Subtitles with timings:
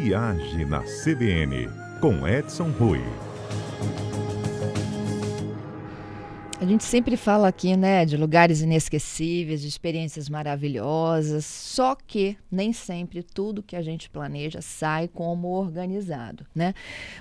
[0.00, 1.68] Viagem na CBN,
[2.00, 3.02] com Edson Rui.
[6.60, 12.72] A gente sempre fala aqui, né, de lugares inesquecíveis, de experiências maravilhosas, só que nem
[12.72, 16.74] sempre tudo que a gente planeja sai como organizado, né?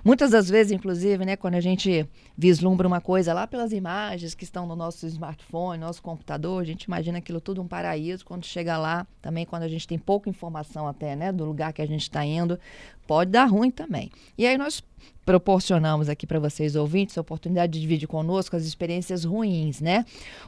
[0.04, 4.44] Muitas das vezes, inclusive, né, quando a gente vislumbra uma coisa lá pelas imagens que
[4.44, 8.76] estão no nosso smartphone, nosso computador, a gente imagina aquilo tudo um paraíso, quando chega
[8.76, 12.02] lá, também quando a gente tem pouca informação até, né, do lugar que a gente
[12.02, 12.60] está indo,
[13.06, 14.10] pode dar ruim também.
[14.36, 14.84] E aí nós
[15.26, 20.06] proporcionamos aqui para vocês ouvintes a oportunidade de dividir conosco as experiências ruins, né?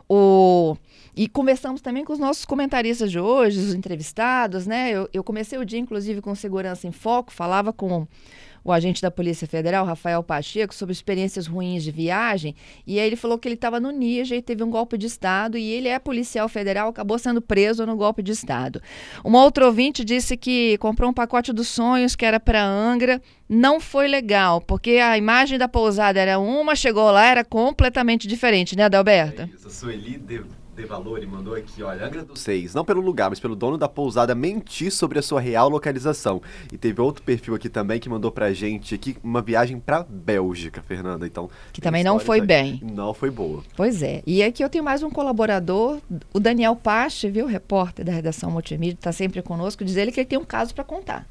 [0.07, 0.77] O
[1.15, 4.91] e conversamos também com os nossos comentaristas de hoje, os entrevistados, né?
[4.91, 8.07] Eu, eu comecei o dia inclusive com segurança em foco, falava com
[8.63, 12.55] o agente da Polícia Federal, Rafael Pacheco, sobre experiências ruins de viagem.
[12.85, 15.57] E aí ele falou que ele estava no Níger e teve um golpe de Estado
[15.57, 18.81] e ele é policial federal, acabou sendo preso no golpe de Estado.
[19.23, 23.21] Uma outra ouvinte disse que comprou um pacote dos sonhos que era para Angra.
[23.47, 28.75] Não foi legal, porque a imagem da pousada era uma, chegou lá, era completamente diferente,
[28.75, 29.41] né, Adalberto?
[29.41, 30.19] É isso, a Sueli
[30.79, 33.77] de valor e mandou aqui, olha, Angra dos Seis, não pelo lugar, mas pelo dono
[33.77, 36.41] da pousada mentir sobre a sua real localização.
[36.71, 40.81] E teve outro perfil aqui também que mandou pra gente aqui uma viagem pra Bélgica,
[40.81, 41.27] Fernanda.
[41.27, 42.81] Então, que também não foi bem.
[42.81, 43.61] Não foi boa.
[43.75, 44.23] Pois é.
[44.25, 45.99] E aqui eu tenho mais um colaborador,
[46.33, 50.27] o Daniel Pache, viu, repórter da redação Multimídia, tá sempre conosco, diz ele que ele
[50.27, 51.27] tem um caso para contar.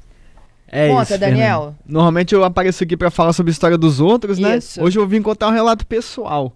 [0.67, 1.59] É Conta, isso, Daniel.
[1.59, 1.79] Fernanda.
[1.87, 4.57] Normalmente eu apareço aqui para falar sobre a história dos outros, né?
[4.57, 4.79] Isso.
[4.81, 6.53] Hoje eu vim contar um relato pessoal.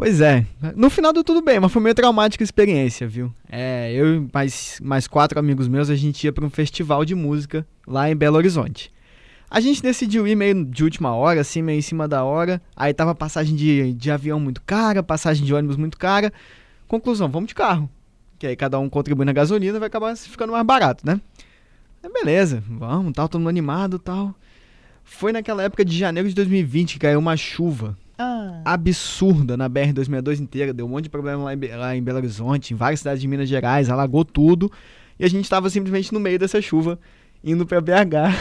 [0.00, 0.46] Pois é.
[0.76, 3.30] No final deu tudo bem, mas foi meio traumática a experiência, viu?
[3.46, 7.14] É, eu e mais, mais quatro amigos meus, a gente ia para um festival de
[7.14, 8.90] música lá em Belo Horizonte.
[9.50, 12.62] A gente decidiu ir meio de última hora, assim, meio em cima da hora.
[12.74, 16.32] Aí tava passagem de, de avião muito cara, passagem de ônibus muito cara.
[16.88, 17.86] Conclusão, vamos de carro.
[18.38, 21.20] Que aí cada um contribui na gasolina vai acabar ficando mais barato, né?
[22.14, 24.34] beleza, vamos, tal, todo mundo animado tal.
[25.04, 28.60] Foi naquela época de janeiro de 2020 que caiu uma chuva ah.
[28.64, 30.72] absurda na BR-262 inteira.
[30.72, 33.26] Deu um monte de problema lá em, lá em Belo Horizonte, em várias cidades de
[33.26, 34.70] Minas Gerais, alagou tudo.
[35.18, 36.98] E a gente estava simplesmente no meio dessa chuva,
[37.42, 38.34] indo para BH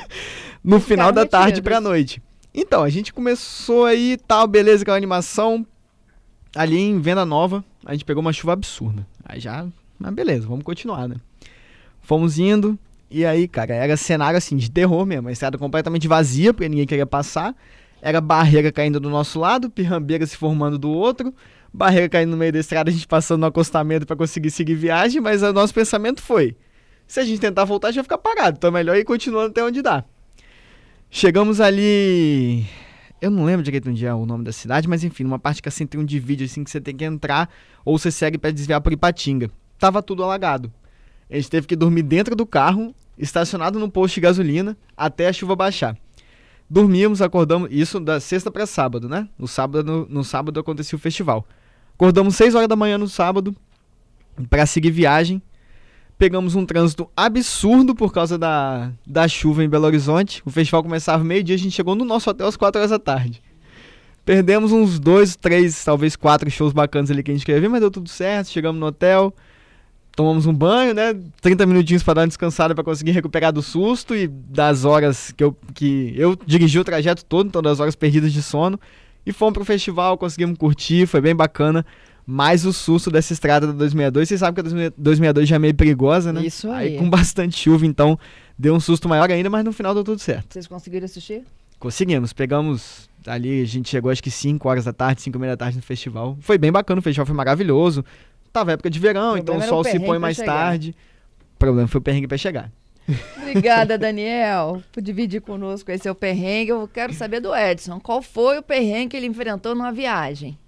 [0.62, 2.22] no final da tarde para noite.
[2.54, 5.66] Então, a gente começou aí, tal, beleza, aquela animação.
[6.54, 9.06] Ali em Venda Nova, a gente pegou uma chuva absurda.
[9.24, 9.66] Aí já,
[9.98, 11.16] mas beleza, vamos continuar, né?
[12.02, 12.78] Fomos indo,
[13.10, 15.28] e aí, cara, era cenário assim de terror mesmo.
[15.28, 17.54] A estrada completamente vazia, porque ninguém queria passar.
[18.04, 21.32] Era barreira caindo do nosso lado, pirrambeira se formando do outro,
[21.72, 25.20] barreira caindo no meio da estrada, a gente passando no acostamento para conseguir seguir viagem,
[25.20, 26.56] mas o nosso pensamento foi:
[27.06, 29.50] se a gente tentar voltar, a gente vai ficar parado, então é melhor ir continuando
[29.50, 30.04] até onde dá.
[31.08, 32.66] Chegamos ali.
[33.20, 35.68] Eu não lembro direito onde é o nome da cidade, mas enfim, numa parte que
[35.68, 37.48] assim tem um divide assim que você tem que entrar
[37.84, 39.48] ou você segue para desviar por Ipatinga.
[39.78, 40.72] Tava tudo alagado.
[41.30, 45.32] A gente teve que dormir dentro do carro, estacionado no posto de gasolina, até a
[45.32, 45.96] chuva baixar.
[46.72, 49.28] Dormimos, acordamos, isso da sexta para sábado, né?
[49.38, 51.46] No sábado, no, no sábado acontecia o festival.
[51.94, 53.54] Acordamos 6 horas da manhã no sábado
[54.48, 55.42] para seguir viagem.
[56.16, 60.40] Pegamos um trânsito absurdo por causa da, da chuva em Belo Horizonte.
[60.46, 63.42] O festival começava meio-dia, a gente chegou no nosso hotel às 4 horas da tarde.
[64.24, 67.80] Perdemos uns dois, três, talvez quatro shows bacanas ali que a gente queria ver, mas
[67.80, 68.48] deu tudo certo.
[68.48, 69.34] Chegamos no hotel,
[70.14, 71.14] tomamos um banho, né?
[71.40, 75.42] 30 minutinhos para dar uma descansada para conseguir recuperar do susto e das horas que
[75.42, 78.78] eu, que eu dirigi o trajeto todo, então das horas perdidas de sono.
[79.24, 81.84] E fomos pro festival, conseguimos curtir, foi bem bacana.
[82.24, 84.28] Mais o susto dessa estrada da 262.
[84.28, 86.44] Vocês sabem que a 262 já é meio perigosa, né?
[86.44, 86.94] Isso aí.
[86.94, 88.18] Aí com bastante chuva, então
[88.56, 90.52] deu um susto maior ainda, mas no final deu tudo certo.
[90.52, 91.42] Vocês conseguiram assistir?
[91.80, 92.32] Conseguimos.
[92.32, 95.56] Pegamos ali, a gente chegou acho que 5 horas da tarde, 5 e meia da
[95.56, 96.36] tarde no festival.
[96.40, 98.04] Foi bem bacana, o festival foi maravilhoso.
[98.52, 100.94] Tava época de verão, então o sol se põe mais tarde.
[101.54, 102.70] O problema foi o perrengue para chegar.
[103.38, 106.70] Obrigada, Daniel, por dividir conosco esse seu perrengue.
[106.70, 107.98] Eu quero saber do Edson.
[107.98, 110.58] Qual foi o perrengue que ele enfrentou numa viagem?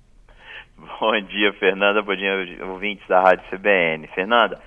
[0.77, 2.03] Bom dia, Fernanda.
[2.03, 4.07] Bom dia, ouvintes da Rádio CBN.
[4.09, 4.61] Fernanda,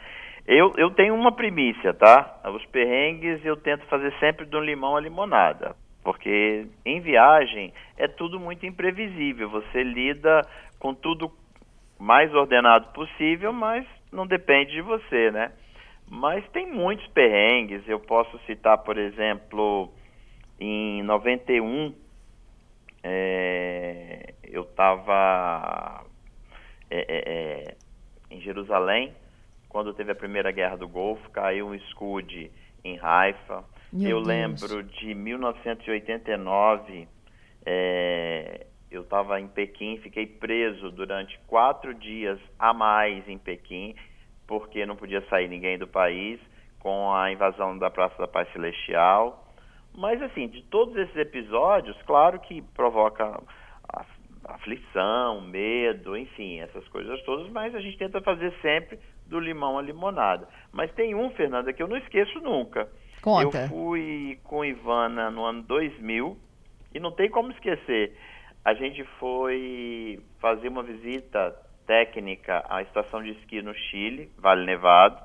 [0.48, 2.40] eu, eu tenho uma primícia, tá?
[2.56, 5.76] Os perrengues eu tento fazer sempre do limão à limonada.
[6.04, 9.50] Porque em viagem é tudo muito imprevisível.
[9.50, 10.42] Você lida
[10.80, 11.30] com tudo
[12.00, 15.52] mais ordenado possível, mas não depende de você, né?
[16.10, 17.88] Mas tem muitos perrengues.
[17.88, 19.92] Eu posso citar, por exemplo,
[20.60, 21.94] em 91,
[23.04, 26.06] é, eu estava
[26.90, 27.76] é, é, é,
[28.32, 29.14] em Jerusalém,
[29.70, 32.50] quando teve a primeira guerra do Golfo, caiu um escude
[32.84, 33.64] em Haifa.
[33.92, 34.28] Meu eu Deus.
[34.28, 37.08] lembro de 1989,
[37.66, 38.07] é,
[38.98, 43.96] eu estava em Pequim, fiquei preso durante quatro dias a mais em Pequim,
[44.46, 46.40] porque não podia sair ninguém do país,
[46.80, 49.46] com a invasão da Praça da Paz Celestial.
[49.96, 53.42] Mas, assim, de todos esses episódios, claro que provoca
[54.46, 59.82] aflição, medo, enfim, essas coisas todas, mas a gente tenta fazer sempre do limão à
[59.82, 60.48] limonada.
[60.72, 62.88] Mas tem um, Fernanda, que eu não esqueço nunca.
[63.22, 63.64] Conta.
[63.64, 66.38] Eu fui com Ivana no ano 2000
[66.94, 68.16] e não tem como esquecer.
[68.64, 71.56] A gente foi fazer uma visita
[71.86, 75.22] técnica à estação de esqui no Chile, Vale Nevado,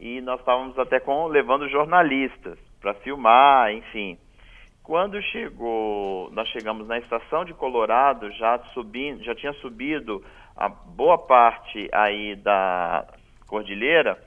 [0.00, 4.18] e nós estávamos até com levando jornalistas para filmar, enfim.
[4.82, 10.22] Quando chegou, nós chegamos na estação de Colorado, já subindo, já tinha subido
[10.56, 13.06] a boa parte aí da
[13.46, 14.18] cordilheira,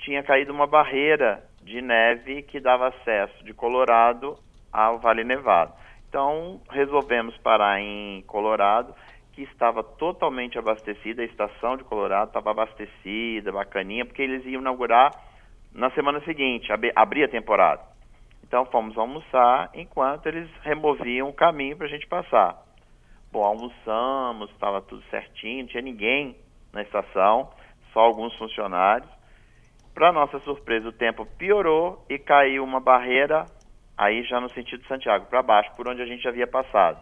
[0.00, 4.36] tinha caído uma barreira de neve que dava acesso de Colorado
[4.72, 5.72] ao Vale Nevado.
[6.08, 8.94] Então, resolvemos parar em Colorado,
[9.32, 15.10] que estava totalmente abastecida, a estação de Colorado estava abastecida, bacaninha, porque eles iam inaugurar
[15.74, 17.82] na semana seguinte, abrir a temporada.
[18.42, 22.56] Então, fomos almoçar enquanto eles removiam o caminho para a gente passar.
[23.30, 26.36] Bom, almoçamos, estava tudo certinho, não tinha ninguém
[26.72, 27.50] na estação,
[27.92, 29.10] só alguns funcionários.
[29.92, 33.44] Para nossa surpresa, o tempo piorou e caiu uma barreira,
[33.96, 36.98] aí já no sentido de Santiago, para baixo, por onde a gente havia passado.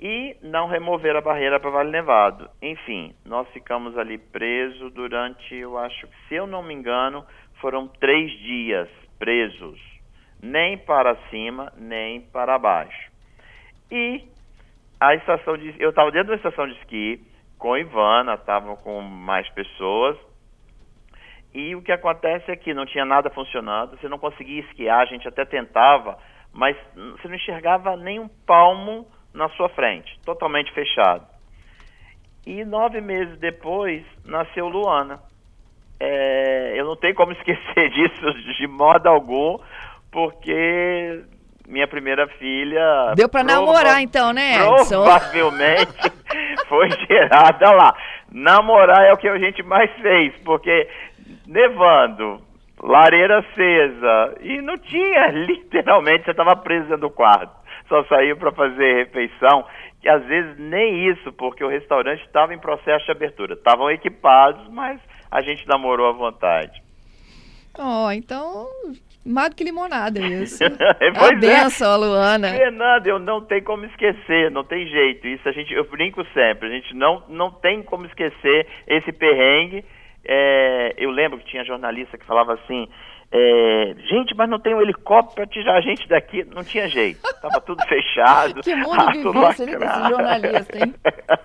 [0.00, 2.50] E não remover a barreira para Vale Nevado.
[2.60, 7.24] Enfim, nós ficamos ali presos durante, eu acho se eu não me engano,
[7.60, 9.80] foram três dias presos,
[10.42, 13.10] nem para cima, nem para baixo.
[13.90, 14.24] E
[15.00, 15.74] a estação de.
[15.78, 17.20] Eu estava dentro da estação de esqui
[17.58, 20.18] com Ivana, estavam com mais pessoas
[21.54, 25.04] e o que acontece é que não tinha nada funcionando, você não conseguia esquiar, a
[25.06, 26.18] gente até tentava,
[26.52, 31.24] mas você não enxergava nem um palmo na sua frente, totalmente fechado.
[32.44, 35.20] E nove meses depois nasceu Luana.
[36.00, 39.58] É, eu não tenho como esquecer disso de modo algum,
[40.10, 41.24] porque
[41.68, 43.14] minha primeira filha.
[43.14, 44.56] Deu para namorar então, né?
[44.56, 45.02] Edson?
[45.02, 46.12] Provavelmente
[46.68, 47.94] foi gerada lá.
[48.30, 50.88] Namorar é o que a gente mais fez, porque
[51.46, 52.40] nevando,
[52.82, 57.52] lareira acesa, e não tinha, literalmente, você estava preso dentro do quarto.
[57.88, 59.64] Só saiu para fazer refeição,
[60.02, 63.54] e às vezes nem isso, porque o restaurante estava em processo de abertura.
[63.54, 65.00] Estavam equipados, mas
[65.30, 66.82] a gente namorou à vontade.
[67.78, 68.68] Oh, então,
[69.24, 70.58] mais do que limonada isso.
[71.18, 71.96] pois a benção, é.
[71.96, 72.50] Luana.
[72.50, 75.26] Fernanda, eu não tenho como esquecer, não tem jeito.
[75.26, 79.84] Isso a gente, eu brinco sempre, a gente não, não tem como esquecer esse perrengue
[80.26, 82.88] é, eu lembro que tinha jornalista que falava assim,
[83.36, 86.44] é, gente, mas não tem um helicóptero para tirar a gente daqui.
[86.54, 88.62] Não tinha jeito, estava tudo fechado.
[88.62, 90.94] que mundo difícil desse jornalista, hein?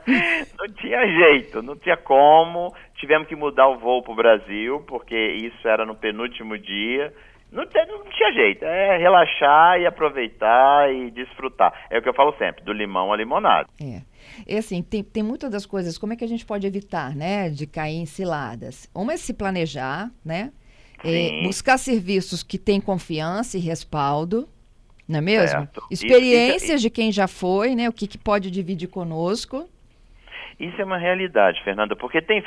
[0.59, 2.71] não tinha jeito, não tinha como.
[2.95, 7.11] Tivemos que mudar o voo para o Brasil, porque isso era no penúltimo dia.
[7.51, 11.73] Não, não tinha jeito, é relaxar e aproveitar e desfrutar.
[11.89, 13.67] É o que eu falo sempre, do limão à limonada.
[13.81, 14.01] É.
[14.47, 17.49] E assim, tem, tem muitas das coisas, como é que a gente pode evitar, né,
[17.49, 18.89] de cair em ciladas?
[18.93, 20.51] Uma é se planejar, né?
[21.03, 24.49] É, buscar serviços que têm confiança e respaldo,
[25.07, 25.47] não é mesmo?
[25.47, 25.81] Certo.
[25.89, 27.87] Experiências de quem já foi, né?
[27.87, 29.67] O que, que pode dividir conosco.
[30.59, 32.43] Isso é uma realidade, Fernanda, porque tem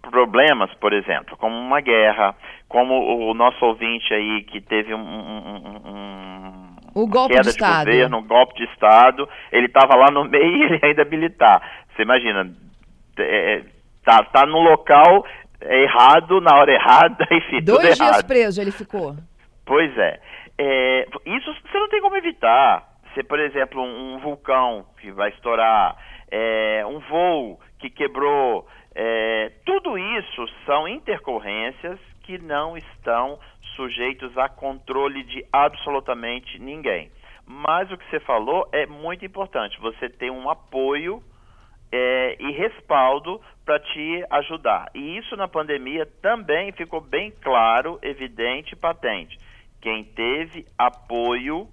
[0.00, 2.34] problemas, por exemplo, como uma guerra,
[2.66, 2.94] como
[3.30, 6.65] o nosso ouvinte aí que teve um, um, um
[6.96, 7.86] o golpe queda de, Estado.
[7.90, 11.60] governo, um golpe de Estado, ele estava lá no meio e ele ainda militar.
[11.94, 12.50] Você imagina,
[13.18, 13.62] é,
[14.02, 15.26] tá, tá no local
[15.60, 18.26] errado, na hora errada, enfim, Dois dias errado.
[18.26, 19.14] preso ele ficou.
[19.66, 20.20] Pois é.
[20.56, 21.06] é.
[21.26, 22.82] Isso você não tem como evitar.
[23.12, 25.96] Se, por exemplo, um, um vulcão que vai estourar,
[26.30, 33.38] é, um voo que quebrou, é, tudo isso são intercorrências que não estão
[33.76, 37.10] sujeitos a controle de absolutamente ninguém.
[37.46, 39.78] Mas o que você falou é muito importante.
[39.80, 41.22] Você tem um apoio
[41.92, 44.90] é, e respaldo para te ajudar.
[44.94, 49.38] E isso na pandemia também ficou bem claro, evidente e patente.
[49.80, 51.68] Quem teve apoio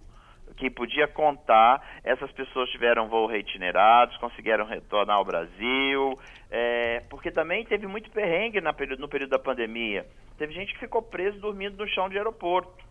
[0.53, 6.17] que podia contar, essas pessoas tiveram voo reitinerados, conseguiram retornar ao Brasil,
[6.50, 10.05] é, porque também teve muito perrengue no período da pandemia.
[10.38, 12.83] Teve gente que ficou preso dormindo no chão de aeroporto.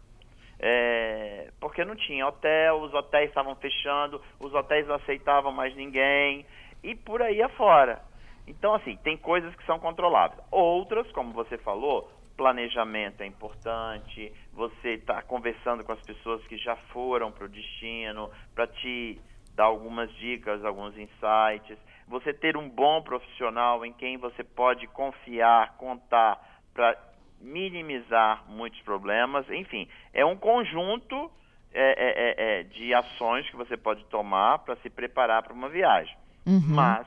[0.65, 6.47] É, porque não tinha hotel, os hotéis estavam fechando, os hotéis não aceitavam mais ninguém,
[6.85, 8.01] e por aí afora.
[8.47, 10.41] Então, assim, tem coisas que são controláveis.
[10.51, 16.77] Outras, como você falou, planejamento é importante, você está conversando com as pessoas que já
[16.93, 19.21] foram para o destino, para te
[19.55, 25.77] dar algumas dicas, alguns insights, você ter um bom profissional em quem você pode confiar,
[25.77, 26.41] contar,
[26.75, 26.97] para
[27.41, 29.49] minimizar muitos problemas.
[29.51, 31.31] Enfim, é um conjunto
[31.73, 35.69] é, é, é, é de ações que você pode tomar para se preparar para uma
[35.69, 36.17] viagem.
[36.47, 36.61] Uhum.
[36.69, 37.07] Mas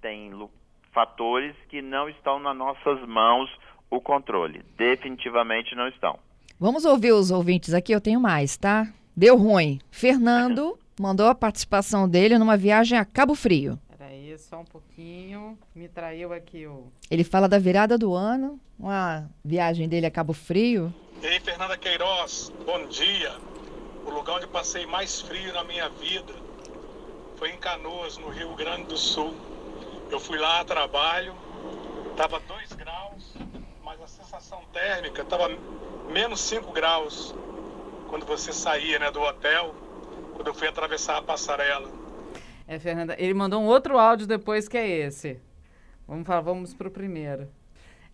[0.00, 0.32] tem
[0.92, 3.50] fatores que não estão nas nossas mãos
[3.90, 4.64] o controle.
[4.76, 6.18] Definitivamente não estão.
[6.58, 8.88] Vamos ouvir os ouvintes aqui, eu tenho mais, tá?
[9.16, 9.80] Deu ruim.
[9.90, 13.78] Fernando mandou a participação dele numa viagem a Cabo Frio.
[13.96, 15.56] Peraí, só um pouquinho.
[15.74, 16.84] Me traiu aqui o.
[17.10, 20.92] Ele fala da virada do ano, uma viagem dele a Cabo Frio.
[21.22, 23.32] E aí, Fernanda Queiroz, bom dia.
[24.04, 26.32] O lugar onde passei mais frio na minha vida
[27.36, 29.34] foi em Canoas, no Rio Grande do Sul.
[30.10, 31.34] Eu fui lá a trabalho,
[32.16, 32.57] tava 2 graus, mas a
[34.08, 35.48] sensação térmica tava
[36.10, 37.34] menos 5 graus
[38.08, 39.74] quando você saía né, do hotel,
[40.34, 41.90] quando eu fui atravessar a passarela.
[42.66, 45.38] É, Fernanda, ele mandou um outro áudio depois que é esse.
[46.06, 47.48] Vamos falar, vamos para o primeiro.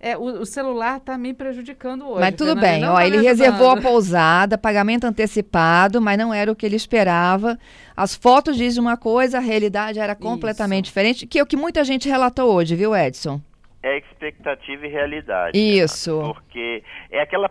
[0.00, 2.20] É, o, o celular está me prejudicando hoje.
[2.20, 6.56] Mas tudo bem, ó, tá ele reservou a pousada, pagamento antecipado, mas não era o
[6.56, 7.58] que ele esperava.
[7.96, 10.90] As fotos dizem uma coisa, a realidade era completamente Isso.
[10.90, 13.40] diferente, que é o que muita gente relatou hoje, viu, Edson?
[13.86, 15.58] É expectativa e realidade.
[15.58, 16.32] Isso.
[16.32, 17.50] porque é aquela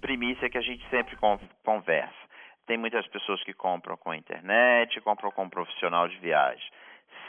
[0.00, 1.16] primícia que a gente sempre
[1.64, 2.12] conversa.
[2.66, 6.68] Tem muitas pessoas que compram com a internet, compram com um profissional de viagem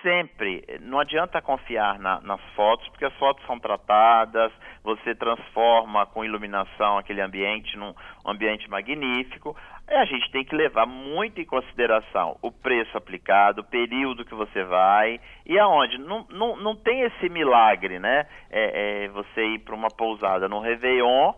[0.06, 4.52] sempre, não adianta confiar na, nas fotos, porque as fotos são tratadas,
[4.84, 7.92] você transforma com iluminação aquele ambiente num
[8.24, 9.58] ambiente magnífico.
[9.88, 14.64] A gente tem que levar muito em consideração o preço aplicado, o período que você
[14.64, 15.98] vai e aonde.
[15.98, 18.28] Não, não, não tem esse milagre, né?
[18.52, 21.34] É, é você ir para uma pousada no Réveillon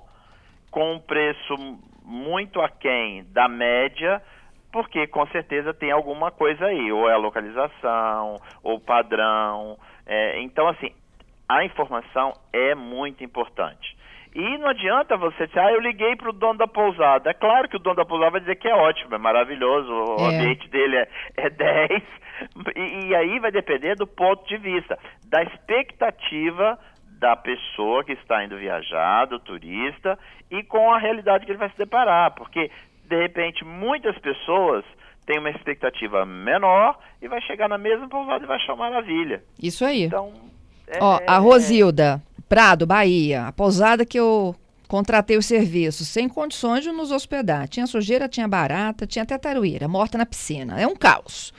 [0.69, 1.55] com um preço
[2.03, 4.21] muito aquém da média
[4.71, 9.77] porque com certeza tem alguma coisa aí, ou é a localização, ou padrão.
[10.05, 10.91] É, então, assim,
[11.47, 13.97] a informação é muito importante.
[14.35, 17.29] E não adianta você dizer, ah, eu liguei para o dono da pousada.
[17.29, 20.29] É claro que o dono da pousada vai dizer que é ótimo, é maravilhoso, o
[20.29, 20.35] é.
[20.35, 21.07] ambiente dele é,
[21.37, 22.03] é 10.
[22.75, 26.77] E, e aí vai depender do ponto de vista, da expectativa
[27.19, 30.19] da pessoa que está indo viajar, do turista,
[30.51, 32.31] e com a realidade que ele vai se deparar.
[32.35, 32.69] Porque
[33.07, 34.83] de repente, muitas pessoas
[35.25, 39.43] têm uma expectativa menor e vai chegar na mesma pousada e vai achar maravilha.
[39.61, 40.03] Isso aí.
[40.03, 40.31] Então,
[40.87, 40.97] é...
[41.01, 44.55] Ó, a Rosilda, Prado, Bahia, a pousada que eu
[44.87, 47.67] contratei o serviço, sem condições de nos hospedar.
[47.67, 50.79] Tinha sujeira, tinha barata, tinha até taruíra, morta na piscina.
[50.79, 51.53] É um caos.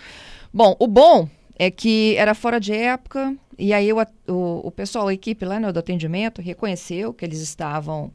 [0.52, 1.28] Bom, o bom
[1.58, 5.60] é que era fora de época, e aí o, o, o pessoal, a equipe lá
[5.60, 8.10] no do atendimento, reconheceu que eles estavam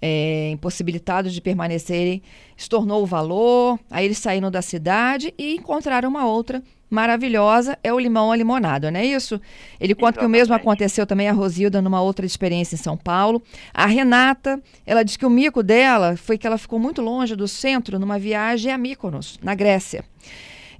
[0.00, 2.22] é, impossibilitados de permanecerem,
[2.56, 7.98] estornou o valor, aí eles saíram da cidade e encontraram uma outra maravilhosa, é o
[7.98, 9.40] limão a limonada, não é isso?
[9.80, 10.20] Ele conta Exatamente.
[10.20, 13.42] que o mesmo aconteceu também a Rosilda numa outra experiência em São Paulo.
[13.74, 17.48] A Renata, ela diz que o mico dela foi que ela ficou muito longe do
[17.48, 20.04] centro numa viagem a Mykonos, na Grécia.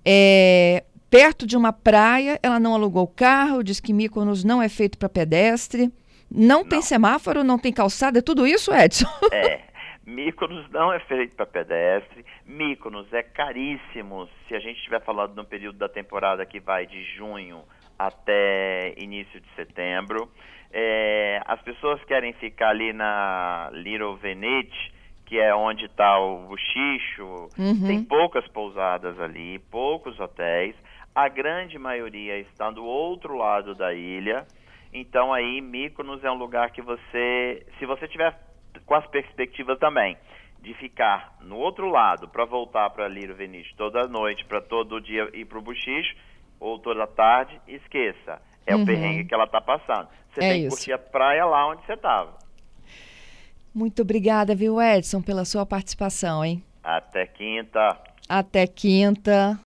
[0.04, 4.68] É, perto de uma praia, ela não alugou o carro, diz que Mykonos não é
[4.68, 5.90] feito para pedestre.
[6.30, 9.06] Não, não, tem semáforo, não tem calçada, é tudo isso, Edson?
[9.32, 9.60] É.
[10.06, 12.24] Míconos não é feito para pedestre.
[12.46, 14.28] Míconos é caríssimo.
[14.46, 17.64] Se a gente estiver falando no período da temporada que vai de junho
[17.98, 20.30] até início de setembro.
[20.72, 24.92] É, as pessoas querem ficar ali na Little Venete,
[25.24, 27.48] que é onde está o Buchicho.
[27.58, 27.86] Uhum.
[27.86, 30.74] Tem poucas pousadas ali, poucos hotéis.
[31.14, 34.46] A grande maioria está do outro lado da ilha.
[34.92, 38.38] Então aí Mykonos é um lugar que você, se você tiver
[38.84, 40.16] com as perspectivas também
[40.60, 45.28] de ficar no outro lado para voltar para Liro Venice toda noite, para todo dia
[45.32, 46.16] ir para o Buchicho
[46.58, 48.40] ou toda tarde, esqueça.
[48.66, 48.82] É uhum.
[48.82, 50.08] o perrengue que ela está passando.
[50.32, 52.36] Você é tem que curtir a praia lá onde você estava.
[53.72, 56.62] Muito obrigada, viu, Edson, pela sua participação, hein?
[56.82, 57.96] Até quinta.
[58.28, 59.58] Até quinta.